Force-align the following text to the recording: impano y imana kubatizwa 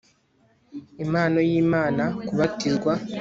impano 1.03 1.39
y 1.49 1.51
imana 1.63 2.03
kubatizwa 2.27 2.93